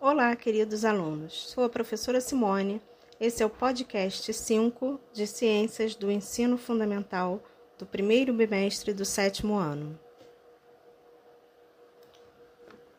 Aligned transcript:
Olá, 0.00 0.36
queridos 0.36 0.84
alunos. 0.84 1.50
Sou 1.50 1.64
a 1.64 1.68
professora 1.68 2.20
Simone. 2.20 2.80
Esse 3.18 3.42
é 3.42 3.46
o 3.46 3.50
podcast 3.50 4.32
5 4.32 5.00
de 5.12 5.26
Ciências 5.26 5.96
do 5.96 6.08
Ensino 6.08 6.56
Fundamental 6.56 7.42
do 7.76 7.84
primeiro 7.84 8.32
bimestre 8.32 8.94
do 8.94 9.04
sétimo 9.04 9.56
ano. 9.56 9.98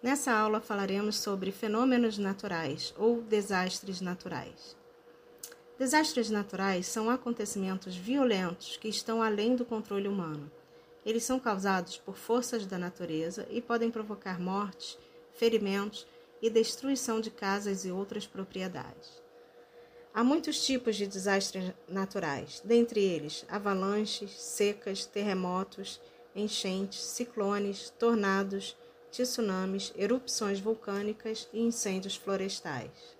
Nessa 0.03 0.33
aula 0.33 0.59
falaremos 0.59 1.17
sobre 1.17 1.53
fenômenos 1.53 2.17
naturais 2.17 2.93
ou 2.97 3.21
desastres 3.21 4.01
naturais. 4.01 4.75
Desastres 5.77 6.29
naturais 6.29 6.85
são 6.85 7.09
acontecimentos 7.09 7.95
violentos 7.95 8.75
que 8.75 8.89
estão 8.89 9.23
além 9.23 9.55
do 9.55 9.63
controle 9.63 10.09
humano. 10.09 10.51
Eles 11.05 11.23
são 11.23 11.39
causados 11.39 11.95
por 11.95 12.17
forças 12.17 12.65
da 12.65 12.77
natureza 12.77 13.47
e 13.49 13.61
podem 13.61 13.89
provocar 13.89 14.37
mortes, 14.37 14.97
ferimentos 15.33 16.05
destruição 16.47 17.19
de 17.19 17.31
casas 17.31 17.85
e 17.85 17.91
outras 17.91 18.27
propriedades. 18.27 19.19
Há 20.13 20.23
muitos 20.23 20.63
tipos 20.63 20.95
de 20.95 21.07
desastres 21.07 21.71
naturais, 21.87 22.61
dentre 22.63 22.99
eles 22.99 23.45
avalanches, 23.49 24.31
secas, 24.31 25.07
terremotos, 25.07 25.99
enchentes, 26.35 27.01
ciclones, 27.03 27.89
tornados, 27.97 28.77
tsunamis, 29.11 29.91
erupções 29.95 30.59
vulcânicas 30.59 31.49
e 31.51 31.61
incêndios 31.61 32.15
florestais. 32.15 33.17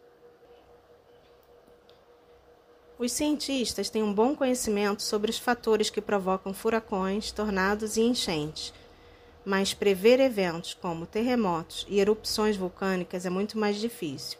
Os 2.98 3.14
cientistas 3.14 3.90
têm 3.90 4.04
um 4.04 4.14
bom 4.14 4.36
conhecimento 4.36 5.02
sobre 5.02 5.32
os 5.32 5.38
fatores 5.38 5.90
que 5.90 6.02
provocam 6.02 6.54
furacões, 6.54 7.32
tornados 7.32 7.96
e 7.96 8.02
enchentes, 8.02 8.74
mas 9.46 9.74
prever 9.74 10.20
eventos 10.20 10.74
como 10.74 11.06
terremotos 11.06 11.86
e 11.90 12.00
erupções 12.00 12.58
vulcânicas 12.58 13.26
é 13.26 13.30
muito 13.30 13.58
mais 13.58 13.78
difícil. 13.78 14.38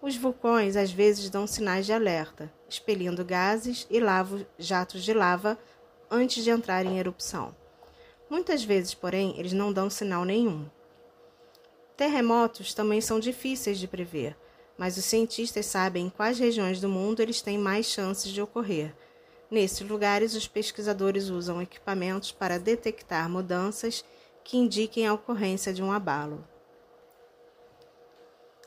Os 0.00 0.16
vulcões 0.16 0.76
às 0.76 0.90
vezes 0.90 1.30
dão 1.30 1.46
sinais 1.46 1.86
de 1.86 1.92
alerta, 1.92 2.52
expelindo 2.68 3.24
gases 3.24 3.86
e 3.88 3.98
lavo, 4.00 4.44
jatos 4.58 5.02
de 5.02 5.14
lava 5.14 5.58
antes 6.10 6.44
de 6.44 6.50
entrar 6.50 6.84
em 6.84 6.98
erupção. 6.98 7.54
Muitas 8.28 8.64
vezes, 8.64 8.94
porém, 8.94 9.34
eles 9.38 9.52
não 9.52 9.72
dão 9.72 9.88
sinal 9.88 10.24
nenhum. 10.24 10.66
Terremotos 11.96 12.74
também 12.74 13.00
são 13.00 13.20
difíceis 13.20 13.78
de 13.78 13.86
prever, 13.86 14.36
mas 14.76 14.96
os 14.96 15.04
cientistas 15.04 15.66
sabem 15.66 16.06
em 16.06 16.10
quais 16.10 16.38
regiões 16.38 16.80
do 16.80 16.88
mundo 16.88 17.20
eles 17.20 17.40
têm 17.40 17.56
mais 17.56 17.86
chances 17.86 18.32
de 18.32 18.42
ocorrer. 18.42 18.94
Nesses 19.50 19.88
lugares, 19.88 20.34
os 20.34 20.48
pesquisadores 20.48 21.28
usam 21.28 21.62
equipamentos 21.62 22.32
para 22.32 22.58
detectar 22.58 23.30
mudanças 23.30 24.04
que 24.44 24.58
indiquem 24.58 25.06
a 25.06 25.14
ocorrência 25.14 25.72
de 25.72 25.82
um 25.82 25.90
abalo. 25.90 26.46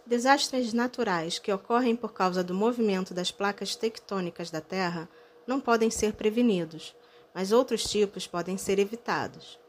Desastres 0.06 0.74
naturais 0.74 1.38
que 1.38 1.52
ocorrem 1.52 1.96
por 1.96 2.14
causa 2.14 2.44
do 2.44 2.54
movimento 2.54 3.14
das 3.14 3.30
placas 3.30 3.76
tectônicas 3.76 4.50
da 4.50 4.60
Terra 4.60 5.08
não 5.46 5.60
podem 5.60 5.92
ser 5.92 6.14
prevenidos, 6.14 6.96
mas 7.34 7.52
outros 7.52 7.84
tipos 7.84 8.26
podem 8.26 8.58
ser 8.58 8.80
evitados. 8.80 9.60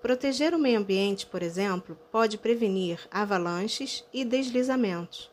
Proteger 0.00 0.54
o 0.54 0.58
meio 0.58 0.78
ambiente, 0.78 1.26
por 1.26 1.42
exemplo, 1.42 1.98
pode 2.10 2.36
prevenir 2.36 3.00
avalanches 3.10 4.04
e 4.12 4.24
deslizamentos. 4.24 5.30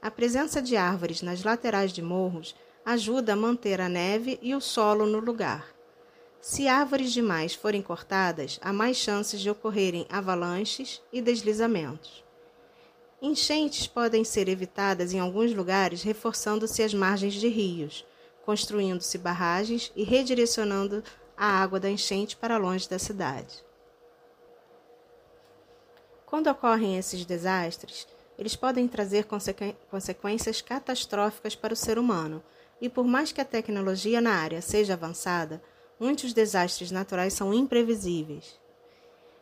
A 0.00 0.10
presença 0.10 0.62
de 0.62 0.76
árvores 0.76 1.22
nas 1.22 1.44
laterais 1.44 1.92
de 1.92 2.02
morros 2.02 2.54
ajuda 2.84 3.34
a 3.34 3.36
manter 3.36 3.80
a 3.80 3.88
neve 3.88 4.38
e 4.40 4.54
o 4.54 4.60
solo 4.60 5.06
no 5.06 5.18
lugar. 5.18 5.75
Se 6.48 6.68
árvores 6.68 7.12
demais 7.12 7.56
forem 7.56 7.82
cortadas, 7.82 8.60
há 8.62 8.72
mais 8.72 8.96
chances 8.96 9.40
de 9.40 9.50
ocorrerem 9.50 10.06
avalanches 10.08 11.02
e 11.12 11.20
deslizamentos. 11.20 12.24
Enchentes 13.20 13.88
podem 13.88 14.22
ser 14.22 14.48
evitadas 14.48 15.12
em 15.12 15.18
alguns 15.18 15.52
lugares 15.52 16.04
reforçando-se 16.04 16.84
as 16.84 16.94
margens 16.94 17.34
de 17.34 17.48
rios, 17.48 18.06
construindo-se 18.44 19.18
barragens 19.18 19.90
e 19.96 20.04
redirecionando 20.04 21.02
a 21.36 21.46
água 21.46 21.80
da 21.80 21.90
enchente 21.90 22.36
para 22.36 22.58
longe 22.58 22.88
da 22.88 23.00
cidade. 23.00 23.64
Quando 26.26 26.48
ocorrem 26.48 26.96
esses 26.96 27.24
desastres, 27.24 28.06
eles 28.38 28.54
podem 28.54 28.86
trazer 28.86 29.26
consequências 29.90 30.62
catastróficas 30.62 31.56
para 31.56 31.74
o 31.74 31.76
ser 31.76 31.98
humano, 31.98 32.40
e 32.80 32.88
por 32.88 33.04
mais 33.04 33.32
que 33.32 33.40
a 33.40 33.44
tecnologia 33.44 34.20
na 34.20 34.34
área 34.34 34.62
seja 34.62 34.92
avançada, 34.92 35.60
muitos 35.98 36.32
desastres 36.32 36.90
naturais 36.90 37.32
são 37.32 37.52
imprevisíveis. 37.52 38.58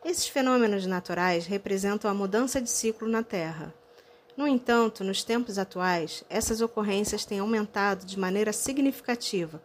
Esses 0.05 0.27
fenômenos 0.27 0.87
naturais 0.87 1.47
representam 1.47 2.11
a 2.11 2.15
mudança 2.15 2.61
de 2.61 2.69
ciclo 2.69 3.09
na 3.09 3.23
Terra. 3.23 3.75
No 4.37 4.47
entanto, 4.47 5.03
nos 5.03 5.25
tempos 5.25 5.59
atuais, 5.59 6.25
essas 6.29 6.61
ocorrências 6.61 7.25
têm 7.25 7.39
aumentado 7.39 8.05
de 8.05 8.19
maneira 8.19 8.53
significativa, 8.53 9.63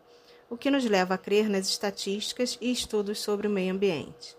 o 0.49 0.55
que 0.55 0.71
nos 0.71 0.85
leva 0.85 1.15
a 1.15 1.17
crer 1.17 1.49
nas 1.49 1.67
estatísticas 1.67 2.57
e 2.61 2.71
estudos 2.71 3.19
sobre 3.19 3.47
o 3.47 3.51
meio 3.51 3.73
ambiente. 3.73 4.37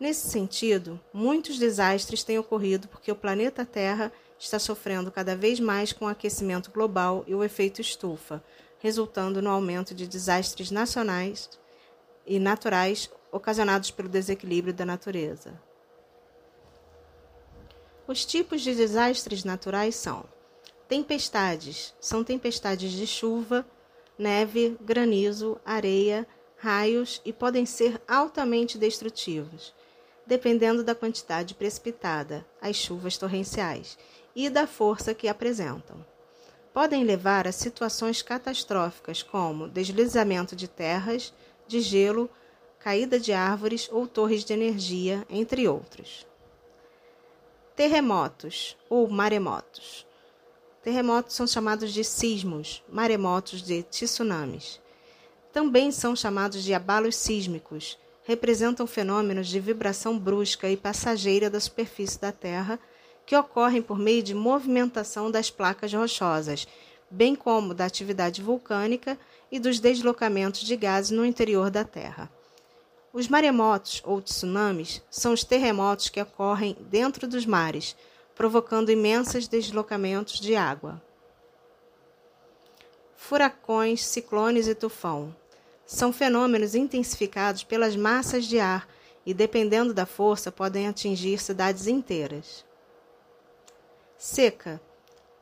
Nesse 0.00 0.28
sentido, 0.28 0.98
muitos 1.12 1.58
desastres 1.58 2.24
têm 2.24 2.38
ocorrido 2.38 2.88
porque 2.88 3.12
o 3.12 3.16
planeta 3.16 3.64
Terra 3.64 4.10
está 4.38 4.58
sofrendo 4.58 5.12
cada 5.12 5.36
vez 5.36 5.60
mais 5.60 5.92
com 5.92 6.06
o 6.06 6.08
aquecimento 6.08 6.72
global 6.72 7.22
e 7.26 7.34
o 7.34 7.44
efeito 7.44 7.80
estufa, 7.80 8.42
resultando 8.82 9.40
no 9.40 9.48
aumento 9.48 9.94
de 9.94 10.08
desastres 10.08 10.72
nacionais 10.72 11.48
e 12.26 12.40
naturais 12.40 13.08
ocasionados 13.30 13.92
pelo 13.92 14.08
desequilíbrio 14.08 14.74
da 14.74 14.84
natureza. 14.84 15.54
Os 18.08 18.24
tipos 18.24 18.60
de 18.60 18.74
desastres 18.74 19.44
naturais 19.44 19.94
são: 19.94 20.24
tempestades, 20.88 21.94
são 22.00 22.24
tempestades 22.24 22.90
de 22.90 23.06
chuva, 23.06 23.64
neve, 24.18 24.76
granizo, 24.80 25.60
areia, 25.64 26.26
raios 26.56 27.22
e 27.24 27.32
podem 27.32 27.64
ser 27.64 28.02
altamente 28.08 28.76
destrutivos, 28.76 29.72
dependendo 30.26 30.82
da 30.82 30.94
quantidade 30.94 31.54
precipitada, 31.54 32.44
as 32.60 32.74
chuvas 32.74 33.16
torrenciais, 33.16 33.96
e 34.34 34.50
da 34.50 34.66
força 34.66 35.14
que 35.14 35.28
apresentam 35.28 36.11
podem 36.72 37.04
levar 37.04 37.46
a 37.46 37.52
situações 37.52 38.22
catastróficas 38.22 39.22
como 39.22 39.68
deslizamento 39.68 40.56
de 40.56 40.66
terras, 40.66 41.32
de 41.66 41.80
gelo, 41.80 42.30
caída 42.78 43.20
de 43.20 43.32
árvores 43.32 43.88
ou 43.92 44.06
torres 44.06 44.44
de 44.44 44.52
energia, 44.52 45.24
entre 45.28 45.68
outros. 45.68 46.26
Terremotos 47.76 48.76
ou 48.88 49.08
maremotos. 49.08 50.06
Terremotos 50.82 51.36
são 51.36 51.46
chamados 51.46 51.92
de 51.92 52.02
sismos, 52.02 52.82
maremotos 52.88 53.62
de 53.62 53.82
tsunamis. 53.84 54.80
Também 55.52 55.92
são 55.92 56.16
chamados 56.16 56.64
de 56.64 56.74
abalos 56.74 57.14
sísmicos. 57.16 57.98
Representam 58.24 58.86
fenômenos 58.86 59.48
de 59.48 59.60
vibração 59.60 60.18
brusca 60.18 60.68
e 60.68 60.76
passageira 60.76 61.50
da 61.50 61.60
superfície 61.60 62.20
da 62.20 62.32
Terra 62.32 62.80
que 63.26 63.36
ocorrem 63.36 63.80
por 63.80 63.98
meio 63.98 64.22
de 64.22 64.34
movimentação 64.34 65.30
das 65.30 65.50
placas 65.50 65.92
rochosas, 65.92 66.66
bem 67.10 67.34
como 67.34 67.74
da 67.74 67.84
atividade 67.84 68.42
vulcânica 68.42 69.18
e 69.50 69.58
dos 69.58 69.78
deslocamentos 69.78 70.62
de 70.62 70.76
gases 70.76 71.10
no 71.10 71.24
interior 71.24 71.70
da 71.70 71.84
Terra. 71.84 72.30
Os 73.12 73.28
maremotos 73.28 74.00
ou 74.04 74.22
tsunamis 74.22 75.02
são 75.10 75.34
os 75.34 75.44
terremotos 75.44 76.08
que 76.08 76.20
ocorrem 76.20 76.76
dentro 76.80 77.28
dos 77.28 77.44
mares, 77.44 77.94
provocando 78.34 78.90
imensos 78.90 79.46
deslocamentos 79.46 80.40
de 80.40 80.56
água. 80.56 81.02
Furacões, 83.14 84.04
ciclones 84.04 84.66
e 84.66 84.74
tufão 84.74 85.34
são 85.86 86.12
fenômenos 86.12 86.74
intensificados 86.74 87.62
pelas 87.62 87.94
massas 87.94 88.46
de 88.46 88.58
ar 88.58 88.88
e, 89.26 89.34
dependendo 89.34 89.92
da 89.92 90.06
força, 90.06 90.50
podem 90.50 90.88
atingir 90.88 91.38
cidades 91.38 91.86
inteiras. 91.86 92.64
Seca. 94.24 94.80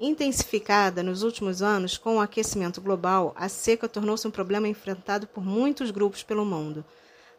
Intensificada 0.01 1.03
nos 1.03 1.23
últimos 1.23 1.61
anos 1.61 1.99
com 1.99 2.17
o 2.17 2.21
aquecimento 2.21 2.81
global, 2.81 3.35
a 3.37 3.47
seca 3.47 3.87
tornou-se 3.87 4.27
um 4.27 4.31
problema 4.31 4.67
enfrentado 4.67 5.27
por 5.27 5.45
muitos 5.45 5.91
grupos 5.91 6.23
pelo 6.23 6.47
mundo. 6.47 6.83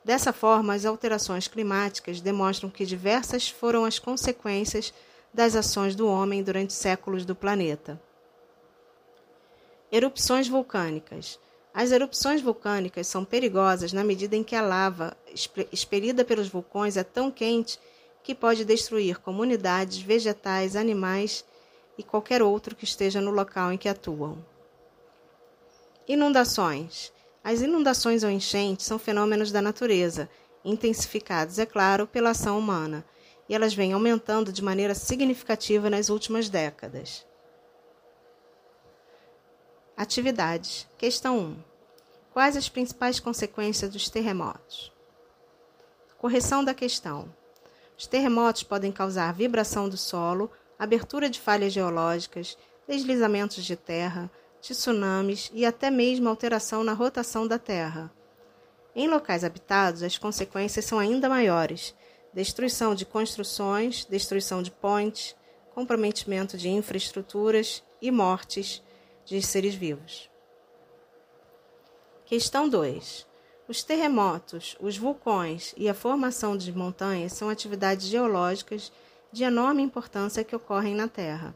Dessa 0.06 0.32
forma, 0.32 0.76
as 0.76 0.86
alterações 0.86 1.48
climáticas 1.48 2.22
demonstram 2.22 2.70
que 2.70 2.86
diversas 2.86 3.50
foram 3.50 3.86
as 3.86 3.98
consequências 3.98 4.94
das 5.34 5.56
ações 5.56 5.96
do 5.96 6.08
homem 6.08 6.44
durante 6.44 6.74
séculos 6.74 7.26
do 7.26 7.34
planeta. 7.34 8.00
Erupções 9.92 10.48
vulcânicas. 10.48 11.40
As 11.74 11.92
erupções 11.92 12.44
vulcânicas 12.44 13.08
são 13.08 13.26
perigosas 13.26 13.92
na 13.92 14.04
medida 14.04 14.36
em 14.36 14.44
que 14.44 14.56
a 14.56 14.62
lava 14.62 15.18
expelida 15.72 16.24
pelos 16.24 16.50
vulcões 16.50 16.98
é 16.98 17.04
tão 17.04 17.32
quente 17.32 17.80
que 18.24 18.36
pode 18.36 18.64
destruir 18.66 19.20
comunidades, 19.20 20.00
vegetais, 20.00 20.76
animais 20.76 21.44
e 21.98 22.04
qualquer 22.04 22.42
outro 22.42 22.76
que 22.76 22.84
esteja 22.84 23.20
no 23.22 23.32
local 23.32 23.72
em 23.72 23.78
que 23.78 23.90
atuam. 23.90 24.38
Inundações. 26.08 27.12
As 27.44 27.62
inundações 27.62 28.24
ou 28.24 28.30
enchentes 28.30 28.86
são 28.86 29.00
fenômenos 29.00 29.52
da 29.52 29.62
natureza, 29.62 30.30
intensificados, 30.64 31.58
é 31.58 31.66
claro, 31.66 32.06
pela 32.06 32.32
ação 32.32 32.58
humana, 32.58 33.04
e 33.50 33.56
elas 33.56 33.74
vêm 33.74 33.94
aumentando 33.94 34.52
de 34.52 34.64
maneira 34.64 34.94
significativa 34.94 35.90
nas 35.90 36.10
últimas 36.10 36.50
décadas. 36.50 37.26
Atividades. 39.98 40.88
Questão 40.98 41.38
1. 41.38 41.58
Quais 42.34 42.56
as 42.56 42.70
principais 42.70 43.20
consequências 43.20 43.92
dos 43.92 44.10
terremotos? 44.10 44.92
Correção 46.18 46.64
da 46.64 46.74
questão. 46.74 47.28
Os 48.02 48.08
terremotos 48.08 48.64
podem 48.64 48.92
causar 48.92 49.32
vibração 49.32 49.88
do 49.88 49.96
solo, 49.96 50.50
abertura 50.80 51.30
de 51.30 51.40
falhas 51.40 51.72
geológicas, 51.72 52.58
deslizamentos 52.88 53.64
de 53.64 53.76
terra, 53.76 54.28
tsunamis 54.60 55.52
e 55.54 55.64
até 55.68 55.92
mesmo 55.92 56.28
alteração 56.28 56.84
na 56.84 56.94
rotação 56.94 57.48
da 57.48 57.60
Terra. 57.60 58.12
Em 58.96 59.08
locais 59.08 59.44
habitados, 59.44 60.02
as 60.02 60.18
consequências 60.18 60.84
são 60.84 60.98
ainda 60.98 61.30
maiores: 61.30 61.94
destruição 62.34 62.96
de 62.96 63.06
construções, 63.06 64.04
destruição 64.06 64.64
de 64.64 64.72
pontes, 64.72 65.36
comprometimento 65.76 66.58
de 66.58 66.70
infraestruturas 66.70 67.84
e 68.02 68.10
mortes 68.10 68.82
de 69.24 69.40
seres 69.44 69.76
vivos. 69.76 70.28
Questão 72.26 72.68
2. 72.68 73.30
Os 73.72 73.84
terremotos, 73.84 74.76
os 74.82 74.98
vulcões 74.98 75.74
e 75.78 75.88
a 75.88 75.94
formação 75.94 76.58
de 76.58 76.74
montanhas 76.74 77.32
são 77.32 77.48
atividades 77.48 78.06
geológicas 78.08 78.92
de 79.32 79.46
enorme 79.46 79.82
importância 79.82 80.44
que 80.44 80.54
ocorrem 80.54 80.94
na 80.94 81.08
Terra. 81.08 81.56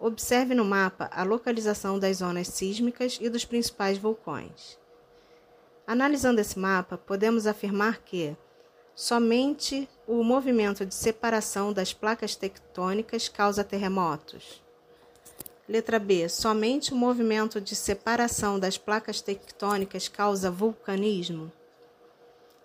Observe 0.00 0.54
no 0.54 0.64
mapa 0.64 1.10
a 1.12 1.24
localização 1.24 1.98
das 1.98 2.16
zonas 2.16 2.48
sísmicas 2.48 3.18
e 3.20 3.28
dos 3.28 3.44
principais 3.44 3.98
vulcões. 3.98 4.78
Analisando 5.86 6.40
esse 6.40 6.58
mapa, 6.58 6.96
podemos 6.96 7.46
afirmar 7.46 7.98
que 7.98 8.34
somente 8.94 9.86
o 10.06 10.24
movimento 10.24 10.86
de 10.86 10.94
separação 10.94 11.70
das 11.70 11.92
placas 11.92 12.34
tectônicas 12.34 13.28
causa 13.28 13.62
terremotos. 13.62 14.64
Letra 15.68 15.98
B. 15.98 16.28
Somente 16.28 16.92
o 16.92 16.96
movimento 16.96 17.60
de 17.60 17.74
separação 17.74 18.56
das 18.56 18.78
placas 18.78 19.20
tectônicas 19.20 20.06
causa 20.06 20.48
vulcanismo. 20.48 21.50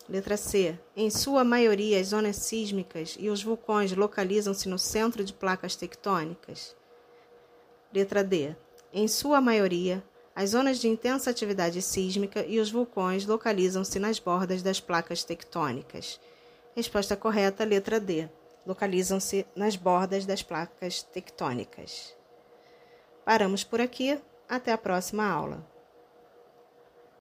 Letra 0.07 0.37
C. 0.37 0.77
Em 0.95 1.09
sua 1.09 1.43
maioria, 1.43 1.99
as 1.99 2.07
zonas 2.07 2.35
sísmicas 2.35 3.17
e 3.19 3.27
os 3.29 3.41
vulcões 3.41 3.91
localizam-se 3.91 4.69
no 4.69 4.77
centro 4.77 5.23
de 5.23 5.33
placas 5.33 5.75
tectônicas. 5.75 6.75
Letra 7.91 8.23
D. 8.23 8.55
Em 8.93 9.07
sua 9.07 9.41
maioria, 9.41 10.03
as 10.35 10.51
zonas 10.51 10.77
de 10.77 10.87
intensa 10.87 11.31
atividade 11.31 11.81
sísmica 11.81 12.45
e 12.45 12.59
os 12.59 12.69
vulcões 12.69 13.25
localizam-se 13.25 13.97
nas 13.97 14.19
bordas 14.19 14.61
das 14.61 14.79
placas 14.79 15.23
tectônicas. 15.23 16.19
Resposta 16.75 17.15
correta, 17.15 17.63
letra 17.63 17.99
D. 17.99 18.29
Localizam-se 18.63 19.43
nas 19.55 19.75
bordas 19.75 20.23
das 20.23 20.43
placas 20.43 21.01
tectônicas. 21.01 22.20
Paramos 23.25 23.63
por 23.63 23.79
aqui. 23.79 24.19
Até 24.49 24.71
a 24.71 24.77
próxima 24.77 25.25
aula. 25.25 25.70